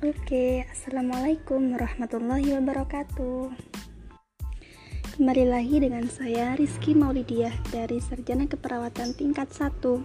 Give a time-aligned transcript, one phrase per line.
[0.00, 3.52] Oke, Assalamualaikum warahmatullahi wabarakatuh.
[5.12, 10.00] Kembali lagi dengan saya Rizky Maulidiah dari Sarjana Keperawatan tingkat 1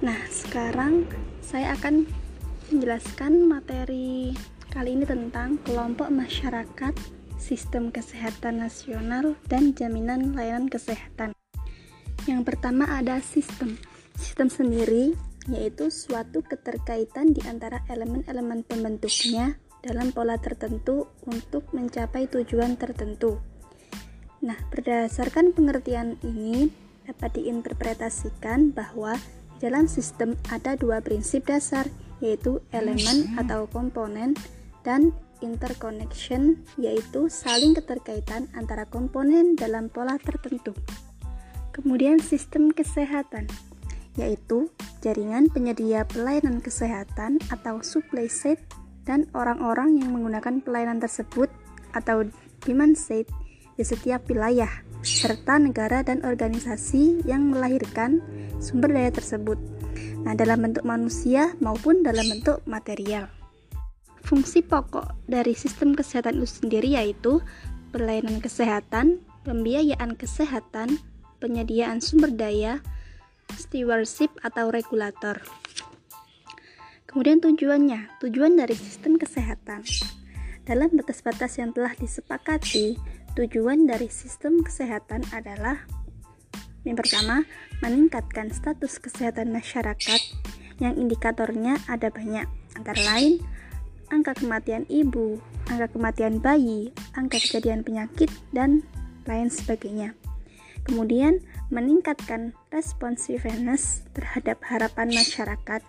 [0.00, 1.04] Nah, sekarang
[1.44, 2.08] saya akan
[2.72, 4.32] menjelaskan materi
[4.72, 6.96] kali ini tentang kelompok masyarakat,
[7.36, 11.36] sistem kesehatan nasional, dan jaminan layanan kesehatan.
[12.24, 13.76] Yang pertama ada sistem.
[14.16, 15.12] Sistem sendiri
[15.48, 23.40] yaitu suatu keterkaitan di antara elemen-elemen pembentuknya dalam pola tertentu untuk mencapai tujuan tertentu.
[24.44, 26.70] Nah, berdasarkan pengertian ini
[27.08, 29.16] dapat diinterpretasikan bahwa
[29.58, 31.88] di dalam sistem ada dua prinsip dasar,
[32.22, 34.38] yaitu elemen atau komponen
[34.86, 35.10] dan
[35.42, 40.74] interconnection, yaitu saling keterkaitan antara komponen dalam pola tertentu.
[41.74, 43.46] Kemudian sistem kesehatan
[44.18, 44.68] yaitu
[45.00, 48.60] jaringan penyedia pelayanan kesehatan atau supply side
[49.06, 51.48] dan orang-orang yang menggunakan pelayanan tersebut
[51.96, 52.26] atau
[52.66, 53.30] demand side
[53.78, 54.68] di setiap wilayah
[55.06, 58.18] serta negara dan organisasi yang melahirkan
[58.58, 59.56] sumber daya tersebut.
[60.26, 63.30] Nah, dalam bentuk manusia maupun dalam bentuk material.
[64.26, 67.40] Fungsi pokok dari sistem kesehatan itu sendiri yaitu
[67.94, 71.00] pelayanan kesehatan, pembiayaan kesehatan,
[71.40, 72.82] penyediaan sumber daya,
[73.56, 75.40] stewardship atau regulator.
[77.08, 79.86] Kemudian tujuannya, tujuan dari sistem kesehatan.
[80.68, 83.00] Dalam batas-batas yang telah disepakati,
[83.32, 85.88] tujuan dari sistem kesehatan adalah
[86.86, 87.44] yang pertama,
[87.84, 90.20] meningkatkan status kesehatan masyarakat
[90.78, 92.46] yang indikatornya ada banyak,
[92.78, 93.42] antara lain
[94.08, 95.36] angka kematian ibu,
[95.68, 98.80] angka kematian bayi, angka kejadian penyakit, dan
[99.28, 100.16] lain sebagainya.
[100.88, 105.80] Kemudian, meningkatkan responsiveness terhadap harapan masyarakat.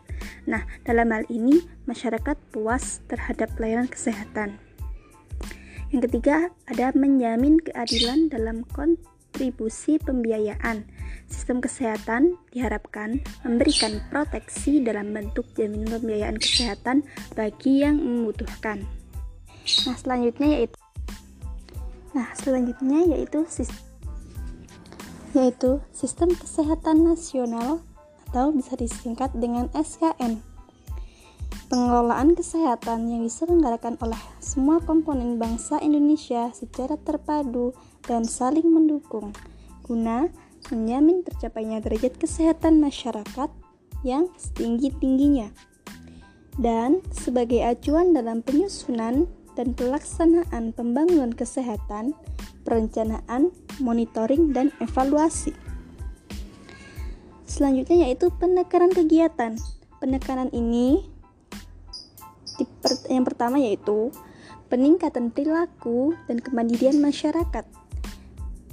[0.47, 4.59] Nah, dalam hal ini, masyarakat puas terhadap pelayanan kesehatan.
[5.90, 10.85] Yang ketiga, ada menjamin keadilan dalam kontribusi pembiayaan.
[11.25, 18.85] Sistem kesehatan diharapkan memberikan proteksi dalam bentuk jaminan pembiayaan kesehatan bagi yang membutuhkan.
[19.85, 20.78] Nah, selanjutnya yaitu
[22.09, 23.88] Nah, selanjutnya yaitu sistem
[25.38, 27.81] yaitu Sistem Kesehatan Nasional
[28.29, 30.41] atau bisa disingkat dengan SKN.
[31.69, 37.78] Pengelolaan kesehatan yang diselenggarakan oleh semua komponen bangsa Indonesia secara terpadu
[38.09, 39.34] dan saling mendukung
[39.85, 40.29] guna
[40.73, 43.50] menjamin tercapainya derajat kesehatan masyarakat
[44.01, 45.53] yang setinggi-tingginya
[46.59, 52.16] dan sebagai acuan dalam penyusunan dan pelaksanaan pembangunan kesehatan,
[52.69, 53.50] perencanaan,
[53.81, 55.57] monitoring, dan evaluasi.
[57.50, 59.57] Selanjutnya yaitu penekanan kegiatan.
[59.97, 61.02] Penekanan ini
[63.09, 64.13] yang pertama yaitu
[64.69, 67.66] peningkatan perilaku dan kemandirian masyarakat.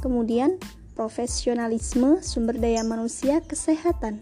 [0.04, 0.60] Kemudian
[0.92, 4.20] profesionalisme sumber daya manusia kesehatan.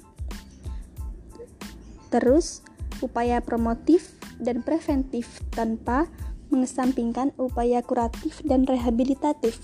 [2.14, 2.62] Terus
[3.02, 6.06] upaya promotif dan preventif tanpa
[6.54, 9.58] mengesampingkan upaya kuratif dan rehabilitatif.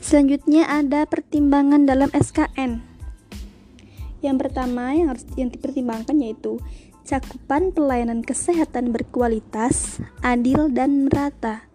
[0.00, 2.80] Selanjutnya ada pertimbangan dalam SKN.
[4.24, 6.56] Yang pertama yang harus yang dipertimbangkan yaitu
[7.04, 11.68] cakupan pelayanan kesehatan berkualitas, adil dan merata.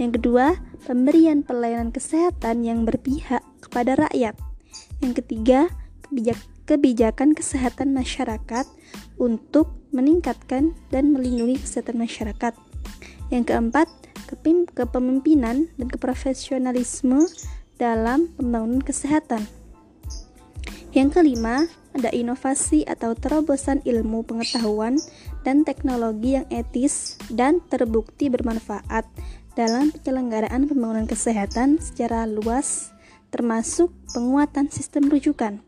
[0.00, 4.36] Yang kedua, pemberian pelayanan kesehatan yang berpihak kepada rakyat.
[5.04, 5.60] Yang ketiga,
[6.04, 8.66] kebijak kebijakan kesehatan masyarakat
[9.16, 12.52] untuk meningkatkan dan melindungi kesehatan masyarakat.
[13.30, 13.88] Yang keempat,
[14.74, 17.30] kepemimpinan dan keprofesionalisme
[17.78, 19.46] dalam pembangunan kesehatan.
[20.92, 25.00] Yang kelima, ada inovasi atau terobosan ilmu pengetahuan
[25.44, 29.04] dan teknologi yang etis dan terbukti bermanfaat
[29.56, 32.92] dalam penyelenggaraan pembangunan kesehatan secara luas,
[33.32, 35.65] termasuk penguatan sistem rujukan.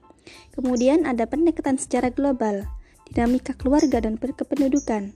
[0.54, 2.66] Kemudian ada pendekatan secara global,
[3.10, 5.14] dinamika keluarga dan kependudukan,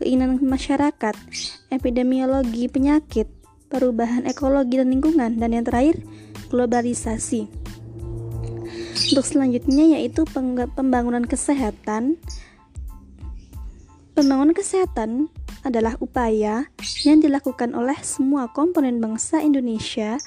[0.00, 1.14] keinginan masyarakat,
[1.70, 3.26] epidemiologi penyakit,
[3.68, 5.98] perubahan ekologi dan lingkungan, dan yang terakhir,
[6.48, 7.50] globalisasi.
[9.14, 10.24] Untuk selanjutnya yaitu
[10.78, 12.16] pembangunan kesehatan.
[14.14, 15.26] Pembangunan kesehatan
[15.66, 16.70] adalah upaya
[17.02, 20.20] yang dilakukan oleh semua komponen bangsa Indonesia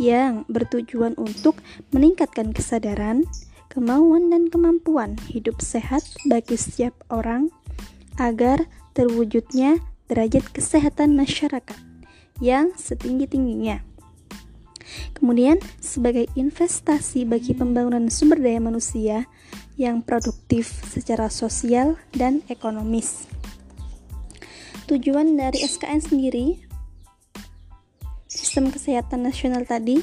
[0.00, 1.60] yang bertujuan untuk
[1.92, 3.28] meningkatkan kesadaran,
[3.68, 7.52] kemauan dan kemampuan hidup sehat bagi setiap orang
[8.16, 8.64] agar
[8.96, 9.76] terwujudnya
[10.08, 11.76] derajat kesehatan masyarakat
[12.40, 13.84] yang setinggi-tingginya.
[15.14, 19.28] Kemudian, sebagai investasi bagi pembangunan sumber daya manusia
[19.76, 23.28] yang produktif secara sosial dan ekonomis.
[24.90, 26.69] tujuan dari SKN sendiri
[28.30, 29.98] sistem kesehatan nasional tadi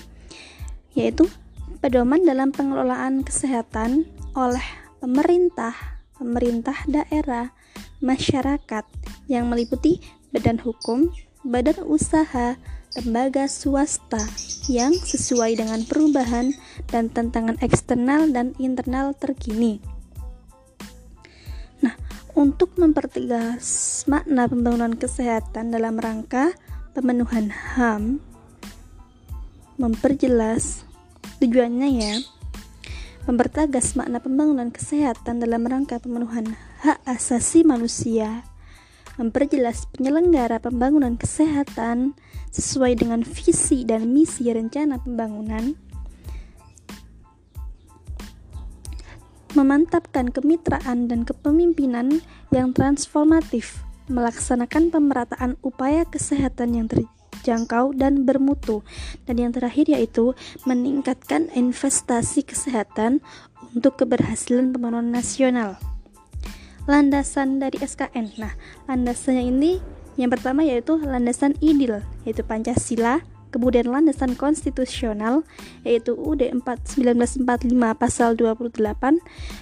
[0.91, 1.31] yaitu
[1.79, 4.03] pedoman dalam pengelolaan kesehatan
[4.35, 4.65] oleh
[4.99, 5.73] pemerintah,
[6.19, 7.55] pemerintah daerah,
[8.03, 8.85] masyarakat
[9.31, 10.03] yang meliputi
[10.35, 11.07] badan hukum,
[11.47, 12.59] badan usaha,
[12.97, 14.19] lembaga swasta
[14.67, 16.51] yang sesuai dengan perubahan
[16.89, 19.79] dan tantangan eksternal dan internal terkini.
[21.85, 21.93] Nah,
[22.33, 26.51] untuk mempertegas makna pembangunan kesehatan dalam rangka
[26.97, 28.17] pemenuhan HAM,
[29.77, 30.81] memperjelas
[31.37, 32.25] tujuannya ya,
[33.29, 38.41] mempertegas makna pembangunan kesehatan dalam rangka pemenuhan hak asasi manusia,
[39.21, 42.17] memperjelas penyelenggara pembangunan kesehatan
[42.49, 45.77] sesuai dengan visi dan misi rencana pembangunan,
[49.53, 58.83] memantapkan kemitraan dan kepemimpinan yang transformatif, melaksanakan pemerataan upaya kesehatan yang terjangkau dan bermutu,
[59.27, 63.23] dan yang terakhir yaitu meningkatkan investasi kesehatan
[63.75, 65.79] untuk keberhasilan pembangunan nasional.
[66.87, 68.39] Landasan dari SKN.
[68.39, 68.55] Nah,
[68.87, 69.83] landasannya ini
[70.15, 73.21] yang pertama yaitu landasan idil, yaitu Pancasila,
[73.51, 75.43] kemudian landasan konstitusional
[75.87, 77.43] yaitu UUD 1945
[77.95, 79.21] pasal 28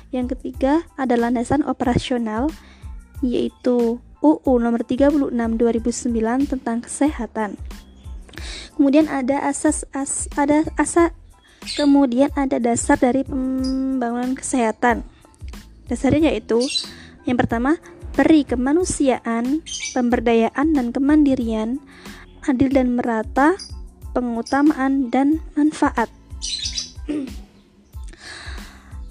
[0.09, 2.50] yang ketiga ada landasan operasional
[3.21, 7.62] yaitu UU nomor 36 2009 tentang kesehatan
[8.74, 11.13] kemudian ada asas as, ada asa
[11.77, 15.06] kemudian ada dasar dari pembangunan kesehatan
[15.86, 16.57] dasarnya yaitu
[17.30, 17.77] yang pertama
[18.16, 19.60] peri kemanusiaan,
[19.92, 21.83] pemberdayaan dan kemandirian,
[22.48, 23.60] adil dan merata,
[24.16, 26.07] pengutamaan, dan manfaat.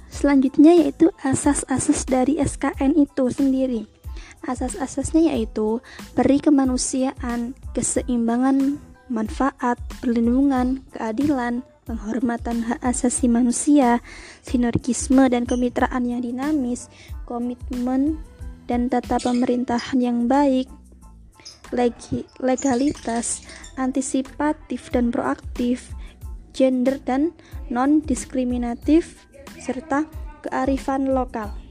[0.08, 3.93] Selanjutnya yaitu asas-asas dari SKN itu sendiri.
[4.44, 5.80] Asas-asasnya yaitu
[6.12, 8.76] beri kemanusiaan, keseimbangan
[9.08, 14.00] manfaat, perlindungan, keadilan, penghormatan hak asasi manusia,
[14.40, 16.88] sinergisme dan kemitraan yang dinamis,
[17.28, 18.20] komitmen
[18.64, 20.68] dan tata pemerintahan yang baik,
[22.40, 23.44] legalitas,
[23.76, 25.92] antisipatif dan proaktif,
[26.56, 27.36] gender dan
[27.68, 29.28] non-diskriminatif,
[29.60, 30.08] serta
[30.44, 31.63] kearifan lokal.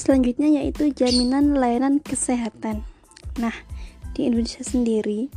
[0.00, 2.80] Selanjutnya yaitu jaminan layanan kesehatan.
[3.36, 3.52] Nah,
[4.16, 5.28] di Indonesia sendiri,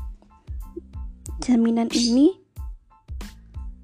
[1.43, 2.39] jaminan ini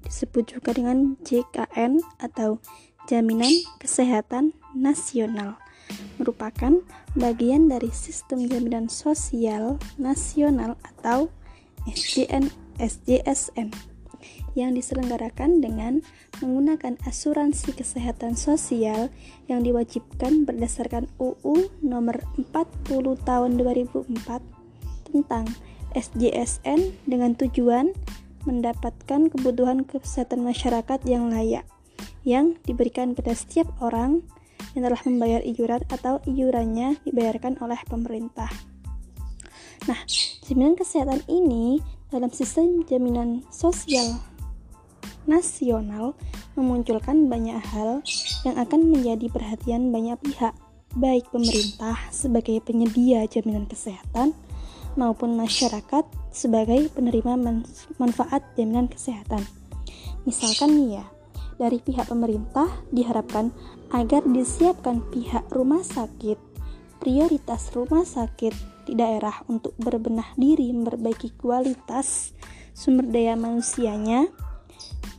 [0.08, 2.64] disebut juga dengan JKN atau
[3.12, 5.60] Jaminan Kesehatan Nasional
[6.16, 6.80] merupakan
[7.12, 11.28] bagian dari sistem jaminan sosial nasional atau
[11.84, 12.48] SJN
[12.80, 13.89] SJSN
[14.60, 16.04] yang diselenggarakan dengan
[16.44, 19.08] menggunakan asuransi kesehatan sosial
[19.48, 24.12] yang diwajibkan berdasarkan UU nomor 40 tahun 2004
[25.10, 25.48] tentang
[25.96, 27.90] SJSN dengan tujuan
[28.44, 31.66] mendapatkan kebutuhan kesehatan masyarakat yang layak
[32.24, 34.24] yang diberikan pada setiap orang
[34.76, 38.48] yang telah membayar iuran atau iurannya dibayarkan oleh pemerintah.
[39.88, 39.98] Nah,
[40.44, 41.80] jaminan kesehatan ini
[42.12, 44.20] dalam sistem jaminan sosial
[45.28, 46.16] nasional
[46.56, 48.04] memunculkan banyak hal
[48.44, 50.54] yang akan menjadi perhatian banyak pihak,
[50.96, 54.36] baik pemerintah sebagai penyedia jaminan kesehatan
[54.98, 57.36] maupun masyarakat sebagai penerima
[58.00, 59.44] manfaat jaminan kesehatan.
[60.26, 61.04] Misalkan nih ya,
[61.56, 63.52] dari pihak pemerintah diharapkan
[63.92, 66.50] agar disiapkan pihak rumah sakit
[67.00, 68.52] prioritas rumah sakit
[68.84, 72.36] di daerah untuk berbenah diri memperbaiki kualitas
[72.76, 74.28] sumber daya manusianya,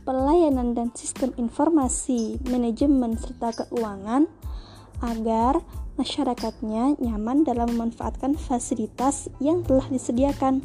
[0.02, 4.26] pelayanan dan sistem informasi, manajemen serta keuangan
[5.02, 5.62] agar
[5.98, 10.64] masyarakatnya nyaman dalam memanfaatkan fasilitas yang telah disediakan.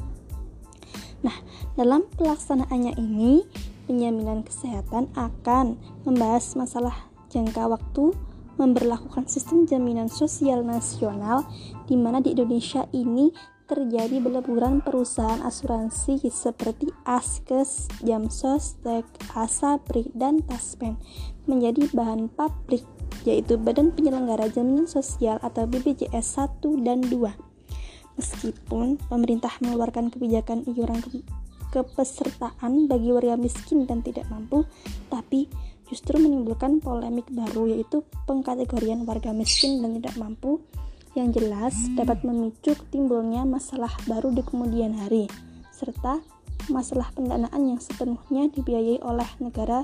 [1.26, 1.34] Nah,
[1.74, 3.44] dalam pelaksanaannya ini
[3.90, 6.96] penjaminan kesehatan akan membahas masalah
[7.34, 8.14] jangka waktu
[8.58, 11.46] memberlakukan sistem jaminan sosial nasional
[11.86, 13.30] di mana di Indonesia ini
[13.68, 19.04] terjadi beleburan perusahaan asuransi seperti Askes, Jamsos, Tek,
[19.36, 20.96] Asabri, dan Taspen
[21.46, 22.88] menjadi bahan pabrik
[23.28, 27.12] yaitu Badan Penyelenggara Jaminan Sosial atau BPJS 1 dan 2.
[28.18, 31.04] Meskipun pemerintah mengeluarkan kebijakan iuran
[31.70, 34.64] kepesertaan bagi warga miskin dan tidak mampu,
[35.12, 35.52] tapi
[35.92, 40.64] justru menimbulkan polemik baru yaitu pengkategorian warga miskin dan tidak mampu
[41.18, 45.26] yang jelas dapat memicu timbulnya masalah baru di kemudian hari
[45.74, 46.22] serta
[46.70, 49.82] masalah pendanaan yang sepenuhnya dibiayai oleh negara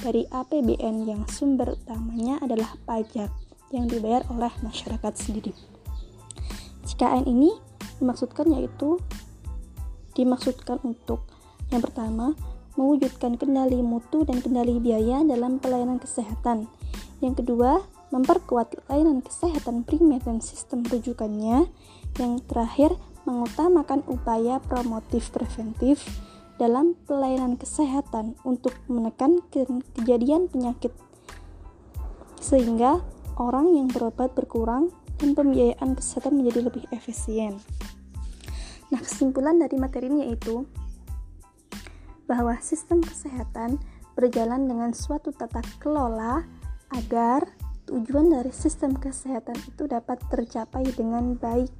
[0.00, 3.28] dari APBN yang sumber utamanya adalah pajak
[3.76, 5.52] yang dibayar oleh masyarakat sendiri.
[6.88, 7.52] CKN ini
[8.00, 8.96] dimaksudkan yaitu
[10.16, 11.26] dimaksudkan untuk
[11.68, 12.32] yang pertama
[12.74, 16.66] mewujudkan kendali mutu dan kendali biaya dalam pelayanan kesehatan.
[17.22, 17.82] Yang kedua,
[18.14, 21.66] memperkuat layanan kesehatan primer dan sistem rujukannya.
[22.14, 22.94] Yang terakhir,
[23.26, 26.06] mengutamakan upaya promotif preventif
[26.54, 29.42] dalam pelayanan kesehatan untuk menekan
[29.98, 30.94] kejadian penyakit
[32.38, 33.00] sehingga
[33.40, 37.56] orang yang berobat berkurang dan pembiayaan kesehatan menjadi lebih efisien.
[38.92, 40.68] Nah, kesimpulan dari materi ini yaitu
[42.28, 43.80] bahwa sistem kesehatan
[44.14, 46.44] berjalan dengan suatu tata kelola
[46.92, 47.48] agar
[47.88, 51.70] tujuan dari sistem kesehatan itu dapat tercapai dengan baik.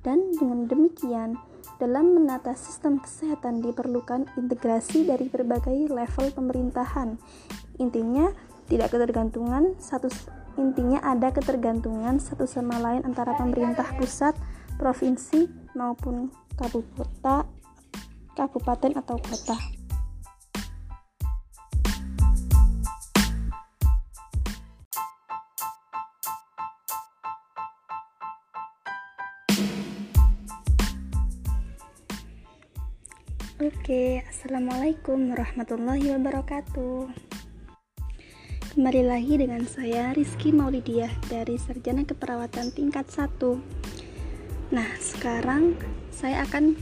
[0.00, 1.34] Dan dengan demikian,
[1.82, 7.18] dalam menata sistem kesehatan diperlukan integrasi dari berbagai level pemerintahan.
[7.82, 8.30] Intinya,
[8.66, 10.08] tidak ketergantungan satu
[10.56, 14.32] intinya ada ketergantungan satu sama lain antara pemerintah pusat,
[14.80, 17.44] provinsi maupun kabupaten,
[18.32, 19.75] kabupaten atau kota.
[33.56, 37.08] Oke, assalamualaikum warahmatullahi wabarakatuh.
[38.76, 45.72] Kembali lagi dengan saya Rizky Maulidiah dari Sarjana Keperawatan tingkat 1 Nah sekarang
[46.12, 46.76] saya akan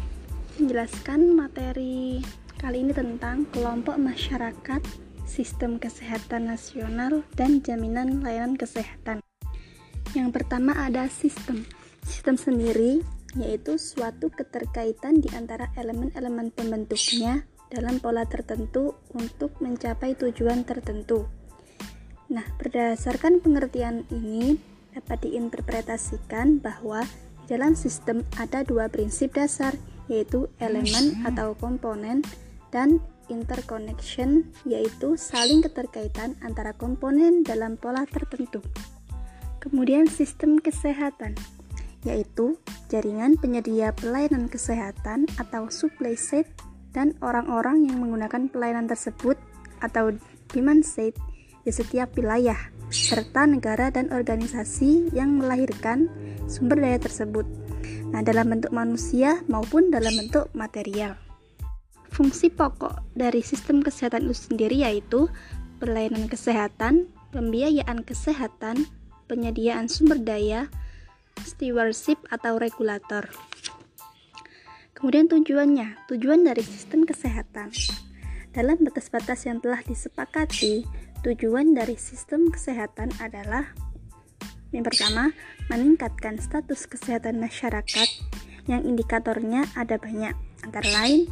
[0.58, 2.18] menjelaskan materi
[2.58, 4.82] kali ini tentang kelompok masyarakat
[5.30, 9.22] sistem kesehatan nasional dan jaminan layanan kesehatan.
[10.10, 11.70] Yang pertama ada sistem.
[12.02, 20.62] Sistem sendiri yaitu suatu keterkaitan di antara elemen-elemen pembentuknya dalam pola tertentu untuk mencapai tujuan
[20.62, 21.26] tertentu.
[22.30, 24.56] Nah, berdasarkan pengertian ini
[24.94, 27.02] dapat diinterpretasikan bahwa
[27.44, 29.76] di dalam sistem ada dua prinsip dasar,
[30.08, 32.24] yaitu elemen atau komponen
[32.72, 38.64] dan interconnection, yaitu saling keterkaitan antara komponen dalam pola tertentu.
[39.60, 41.36] Kemudian sistem kesehatan,
[42.04, 42.60] yaitu
[42.92, 46.48] jaringan penyedia pelayanan kesehatan atau supply side
[46.94, 49.34] dan orang-orang yang menggunakan pelayanan tersebut
[49.82, 50.14] atau
[50.54, 51.18] demand side
[51.64, 52.56] di setiap wilayah,
[52.92, 56.06] serta negara dan organisasi yang melahirkan
[56.46, 57.48] sumber daya tersebut.
[58.14, 61.18] Nah, dalam bentuk manusia maupun dalam bentuk material.
[62.14, 65.26] Fungsi pokok dari sistem kesehatan itu sendiri yaitu
[65.82, 68.86] pelayanan kesehatan, pembiayaan kesehatan,
[69.26, 70.70] penyediaan sumber daya,
[71.42, 73.26] stewardship atau regulator.
[74.94, 77.74] Kemudian tujuannya, tujuan dari sistem kesehatan.
[78.54, 80.86] Dalam batas-batas yang telah disepakati,
[81.24, 83.72] Tujuan dari sistem kesehatan adalah
[84.76, 85.32] yang pertama,
[85.72, 88.08] meningkatkan status kesehatan masyarakat
[88.68, 91.24] yang indikatornya ada banyak, antara lain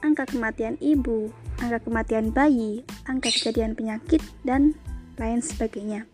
[0.00, 1.28] angka kematian ibu,
[1.60, 4.72] angka kematian bayi, angka kejadian penyakit, dan
[5.20, 6.08] lain sebagainya.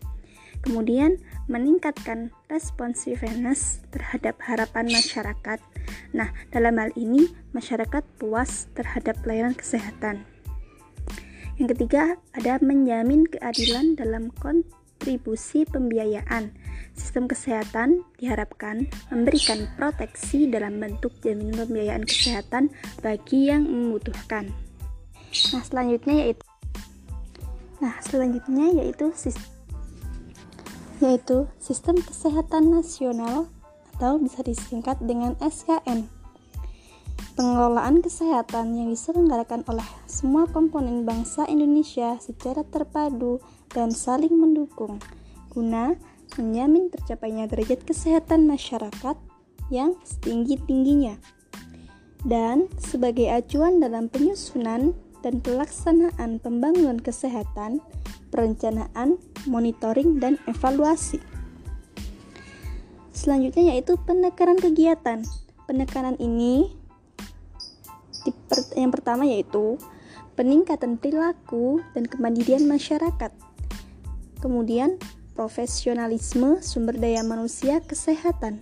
[0.66, 5.60] Kemudian, meningkatkan responsiveness terhadap harapan masyarakat.
[6.16, 10.24] Nah, dalam hal ini, masyarakat puas terhadap pelayanan kesehatan.
[11.60, 16.50] Yang ketiga, ada menjamin keadilan dalam kontribusi pembiayaan.
[16.94, 24.50] Sistem kesehatan diharapkan memberikan proteksi dalam bentuk jaminan pembiayaan kesehatan bagi yang membutuhkan.
[25.54, 26.44] Nah, selanjutnya yaitu
[27.82, 29.53] Nah, selanjutnya yaitu sistem
[31.04, 33.52] yaitu Sistem Kesehatan Nasional
[33.94, 36.08] atau bisa disingkat dengan SKN.
[37.37, 44.99] Pengelolaan kesehatan yang diselenggarakan oleh semua komponen bangsa Indonesia secara terpadu dan saling mendukung
[45.52, 45.94] guna
[46.34, 49.18] menjamin tercapainya derajat kesehatan masyarakat
[49.70, 51.18] yang setinggi-tingginya
[52.25, 57.80] dan sebagai acuan dalam penyusunan dan pelaksanaan pembangunan kesehatan,
[58.34, 61.22] perencanaan, monitoring, dan evaluasi.
[63.14, 65.22] Selanjutnya yaitu penekanan kegiatan.
[65.70, 66.74] Penekanan ini
[68.74, 69.78] yang pertama yaitu
[70.34, 73.30] peningkatan perilaku dan kemandirian masyarakat.
[74.42, 74.98] Kemudian,
[75.38, 78.60] profesionalisme sumber daya manusia kesehatan.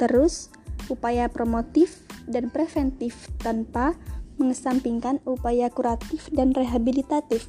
[0.00, 0.48] Terus,
[0.88, 3.94] upaya promotif dan preventif tanpa
[4.40, 7.44] mengesampingkan upaya kuratif dan rehabilitatif.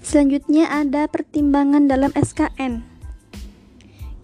[0.00, 2.82] Selanjutnya ada pertimbangan dalam SKN.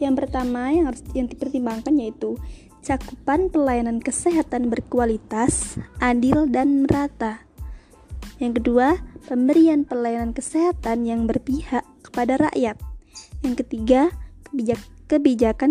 [0.00, 2.40] Yang pertama yang harus yang dipertimbangkan yaitu
[2.80, 7.44] cakupan pelayanan kesehatan berkualitas, adil, dan merata.
[8.40, 8.88] Yang kedua,
[9.28, 12.80] pemberian pelayanan kesehatan yang berpihak kepada rakyat.
[13.44, 14.12] Yang ketiga,
[14.48, 14.95] kebijakan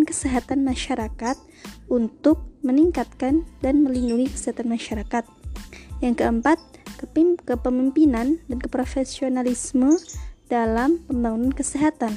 [0.07, 1.35] kesehatan masyarakat
[1.91, 5.23] untuk meningkatkan dan melindungi kesehatan masyarakat.
[5.99, 6.57] Yang keempat,
[7.43, 9.99] kepemimpinan dan keprofesionalisme
[10.47, 12.15] dalam pembangunan kesehatan.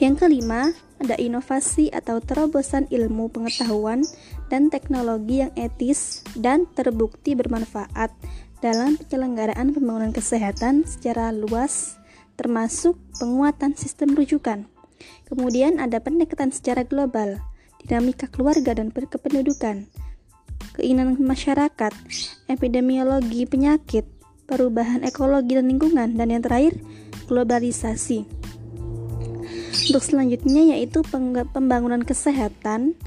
[0.00, 4.04] Yang kelima, ada inovasi atau terobosan ilmu pengetahuan
[4.48, 8.12] dan teknologi yang etis dan terbukti bermanfaat
[8.60, 11.96] dalam penyelenggaraan pembangunan kesehatan secara luas,
[12.36, 14.68] termasuk penguatan sistem rujukan.
[15.28, 17.38] Kemudian ada pendekatan secara global,
[17.84, 19.86] dinamika keluarga dan kependudukan,
[20.76, 21.92] keinginan masyarakat,
[22.50, 24.04] epidemiologi penyakit,
[24.50, 26.76] perubahan ekologi dan lingkungan, dan yang terakhir,
[27.30, 28.26] globalisasi.
[29.90, 31.02] Untuk selanjutnya yaitu
[31.54, 32.98] pembangunan kesehatan.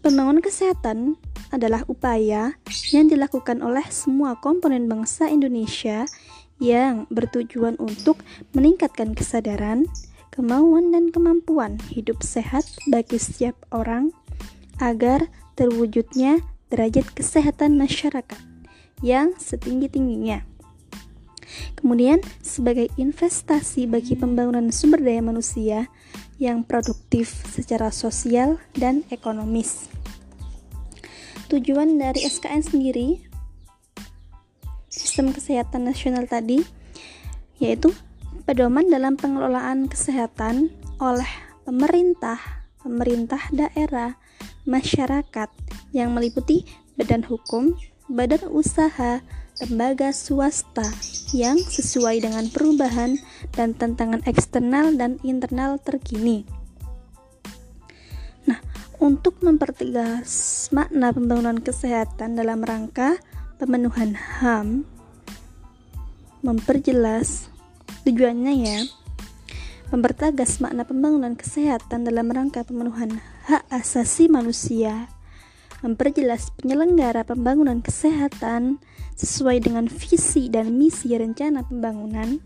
[0.00, 1.20] Pembangunan kesehatan
[1.52, 2.56] adalah upaya
[2.94, 6.08] yang dilakukan oleh semua komponen bangsa Indonesia
[6.60, 8.20] yang bertujuan untuk
[8.52, 9.88] meningkatkan kesadaran,
[10.28, 14.12] kemauan, dan kemampuan hidup sehat bagi setiap orang
[14.78, 15.26] agar
[15.56, 18.38] terwujudnya derajat kesehatan masyarakat
[19.00, 20.44] yang setinggi-tingginya.
[21.74, 25.90] Kemudian, sebagai investasi bagi pembangunan sumber daya manusia
[26.38, 29.90] yang produktif secara sosial dan ekonomis.
[31.50, 33.29] Tujuan dari SKN sendiri,
[34.90, 36.60] sistem kesehatan nasional tadi,
[37.62, 37.94] yaitu
[38.44, 41.30] pedoman dalam pengelolaan kesehatan oleh
[41.62, 44.18] pemerintah, pemerintah daerah,
[44.66, 45.48] masyarakat
[45.94, 46.66] yang meliputi
[46.98, 47.78] badan hukum,
[48.10, 49.22] badan usaha,
[49.62, 50.84] lembaga swasta
[51.30, 53.20] yang sesuai dengan perubahan
[53.54, 56.42] dan tantangan eksternal dan internal terkini.
[58.48, 58.58] Nah,
[58.98, 63.20] untuk mempertegas makna pembangunan kesehatan dalam rangka
[63.60, 64.88] pemenuhan HAM,
[66.40, 67.52] memperjelas
[68.08, 68.80] tujuannya ya,
[69.92, 75.12] mempertegas makna pembangunan kesehatan dalam rangka pemenuhan hak asasi manusia.
[75.84, 78.80] Memperjelas penyelenggara pembangunan kesehatan
[79.16, 82.40] sesuai dengan visi dan misi rencana pembangunan,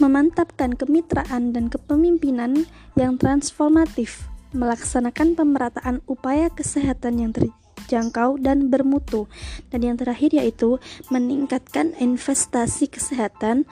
[0.00, 2.64] memantapkan kemitraan dan kepemimpinan
[2.96, 9.30] yang transformatif, melaksanakan pemerataan upaya kesehatan yang terjangkau dan bermutu,
[9.70, 13.66] dan yang terakhir yaitu meningkatkan investasi kesehatan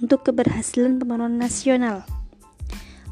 [0.00, 2.02] untuk keberhasilan pembangunan nasional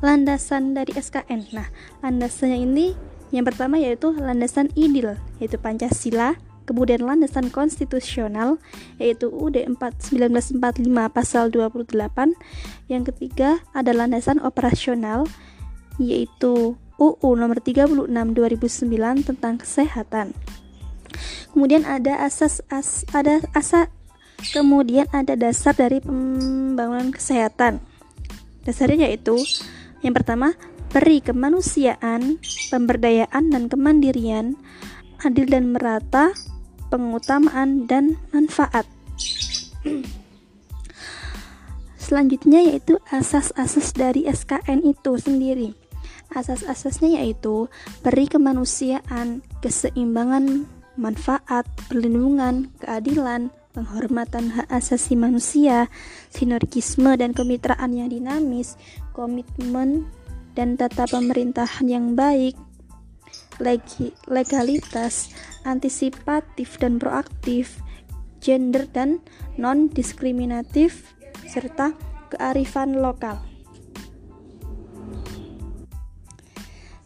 [0.01, 1.53] landasan dari SKN.
[1.53, 1.69] Nah,
[2.01, 2.97] landasannya ini
[3.31, 6.35] yang pertama yaitu landasan idil, yaitu Pancasila,
[6.67, 8.59] kemudian landasan konstitusional
[8.99, 10.59] yaitu UUD 1945
[11.13, 12.35] pasal 28.
[12.91, 15.29] Yang ketiga ada landasan operasional
[16.01, 20.37] yaitu UU nomor 36 2009 tentang kesehatan.
[21.51, 23.89] Kemudian ada asas as, ada asa
[24.53, 27.81] kemudian ada dasar dari pembangunan kesehatan.
[28.69, 29.41] Dasarnya yaitu
[30.05, 30.57] yang pertama,
[30.93, 32.41] peri kemanusiaan,
[32.73, 34.57] pemberdayaan dan kemandirian,
[35.21, 36.33] adil dan merata,
[36.89, 38.89] pengutamaan dan manfaat.
[42.11, 45.90] Selanjutnya yaitu asas-asas dari SKN itu sendiri.
[46.31, 47.67] Asas-asasnya yaitu
[48.01, 50.67] peri kemanusiaan, keseimbangan
[51.01, 55.87] manfaat, perlindungan, keadilan, penghormatan hak asasi manusia,
[56.31, 58.75] sinergisme dan kemitraan yang dinamis,
[59.15, 60.11] komitmen
[60.59, 62.59] dan tata pemerintahan yang baik,
[64.27, 65.31] legalitas,
[65.63, 67.79] antisipatif dan proaktif,
[68.43, 69.23] gender dan
[69.61, 71.15] non-diskriminatif,
[71.47, 71.95] serta
[72.35, 73.39] kearifan lokal.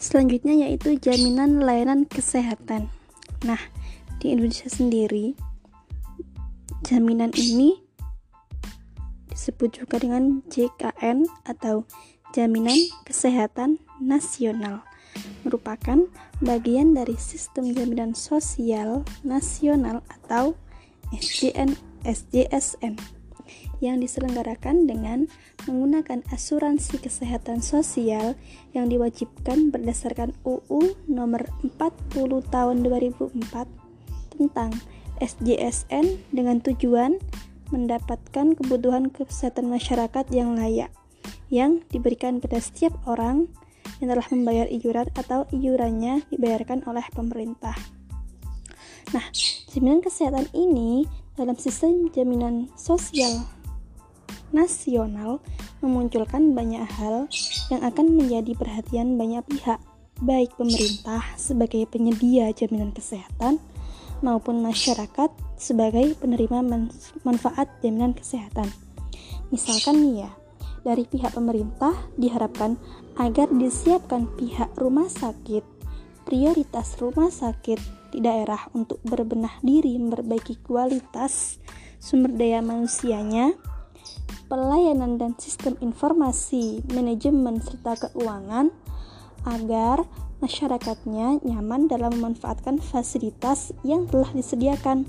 [0.05, 2.93] Selanjutnya yaitu jaminan layanan kesehatan.
[3.49, 3.61] Nah,
[4.21, 5.33] di Indonesia sendiri
[6.85, 7.81] Jaminan ini
[9.33, 11.89] disebut juga dengan JKN atau
[12.37, 12.77] Jaminan
[13.09, 14.85] Kesehatan Nasional
[15.49, 16.05] merupakan
[16.45, 20.53] bagian dari sistem jaminan sosial nasional atau
[21.17, 21.73] SJN
[22.05, 23.01] SJSN
[23.81, 25.27] yang diselenggarakan dengan
[25.69, 28.39] menggunakan asuransi kesehatan sosial
[28.73, 33.67] yang diwajibkan berdasarkan UU nomor 40 tahun 2004
[34.35, 34.71] tentang
[35.23, 37.17] SJSN dengan tujuan
[37.71, 40.91] mendapatkan kebutuhan kesehatan masyarakat yang layak
[41.53, 43.47] yang diberikan pada setiap orang
[44.03, 47.77] yang telah membayar iuran atau iurannya dibayarkan oleh pemerintah.
[49.15, 49.25] Nah,
[49.71, 53.43] jaminan kesehatan ini dalam sistem jaminan sosial
[54.55, 55.43] nasional
[55.83, 57.27] memunculkan banyak hal
[57.75, 59.83] yang akan menjadi perhatian banyak pihak,
[60.23, 63.59] baik pemerintah sebagai penyedia jaminan kesehatan
[64.23, 66.63] maupun masyarakat sebagai penerima
[67.27, 68.71] manfaat jaminan kesehatan.
[69.51, 70.31] Misalkan nih ya,
[70.87, 72.79] dari pihak pemerintah diharapkan
[73.19, 75.67] agar disiapkan pihak rumah sakit
[76.25, 81.59] prioritas rumah sakit di daerah untuk berbenah diri memperbaiki kualitas
[81.99, 83.59] sumber daya manusianya,
[84.47, 88.71] pelayanan dan sistem informasi, manajemen serta keuangan
[89.49, 90.07] agar
[90.39, 95.09] masyarakatnya nyaman dalam memanfaatkan fasilitas yang telah disediakan.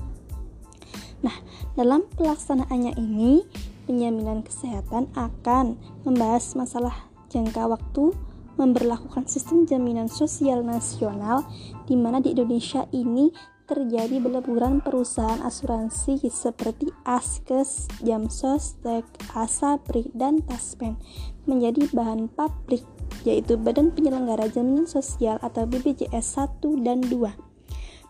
[1.19, 1.35] Nah,
[1.75, 3.43] dalam pelaksanaannya ini,
[3.85, 5.75] penjaminan kesehatan akan
[6.07, 6.95] membahas masalah
[7.27, 8.15] jangka waktu,
[8.55, 11.43] memperlakukan sistem jaminan sosial nasional
[11.87, 13.31] di mana di Indonesia ini
[13.65, 21.01] terjadi beleburan perusahaan asuransi seperti Askes, Jamsos, Tek, Asapri, dan Taspen
[21.49, 22.85] menjadi bahan pabrik
[23.25, 27.11] yaitu Badan Penyelenggara Jaminan Sosial atau BPJS 1 dan 2.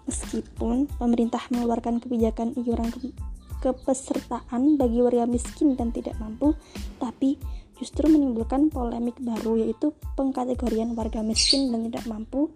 [0.05, 3.15] Meskipun pemerintah mengeluarkan kebijakan iuran ke
[3.63, 6.53] kepesertaan bagi warga miskin dan tidak mampu,
[7.01, 7.41] tapi
[7.79, 12.51] justru menimbulkan polemik baru yaitu pengkategorian warga miskin dan tidak mampu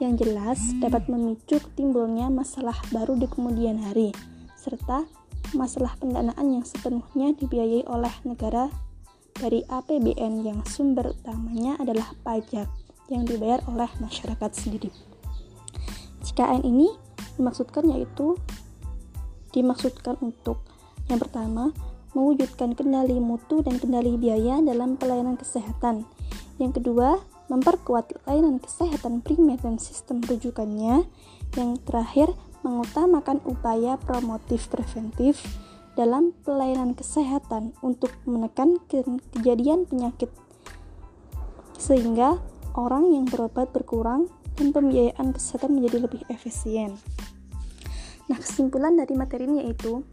[0.00, 4.14] yang jelas dapat memicu timbulnya masalah baru di kemudian hari
[4.56, 5.04] serta
[5.52, 8.70] masalah pendanaan yang sepenuhnya dibiayai oleh negara
[9.34, 12.68] dari APBN yang sumber utamanya adalah pajak
[13.10, 14.92] yang dibayar oleh masyarakat sendiri.
[16.22, 16.92] CKN ini
[17.40, 18.36] dimaksudkan yaitu
[19.50, 20.62] dimaksudkan untuk
[21.10, 21.74] yang pertama
[22.14, 26.06] mewujudkan kendali mutu dan kendali biaya dalam pelayanan kesehatan.
[26.58, 31.06] Yang kedua, memperkuat layanan kesehatan primer dan sistem rujukannya.
[31.58, 32.28] Yang terakhir,
[32.62, 35.40] mengutamakan upaya promotif preventif
[35.98, 39.02] dalam pelayanan kesehatan untuk menekan ke
[39.34, 40.30] kejadian penyakit
[41.80, 42.36] sehingga
[42.76, 44.28] orang yang berobat berkurang
[44.60, 47.00] dan pembiayaan kesehatan menjadi lebih efisien.
[48.28, 50.04] Nah, kesimpulan dari materi ini yaitu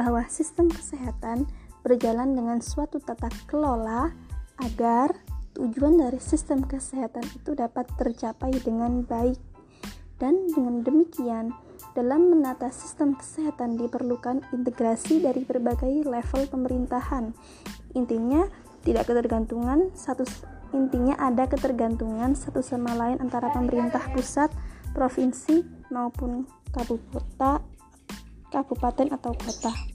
[0.00, 1.44] bahwa sistem kesehatan
[1.84, 4.08] berjalan dengan suatu tata kelola
[4.64, 5.12] agar
[5.52, 9.36] tujuan dari sistem kesehatan itu dapat tercapai dengan baik.
[10.16, 11.52] Dan dengan demikian,
[11.92, 17.32] dalam menata sistem kesehatan diperlukan integrasi dari berbagai level pemerintahan.
[17.96, 18.44] Intinya,
[18.80, 20.24] tidak ketergantungan satu
[20.70, 24.48] intinya ada ketergantungan satu sama lain antara pemerintah pusat,
[24.94, 27.64] provinsi maupun kabupaten
[28.50, 29.89] kabupaten atau kota.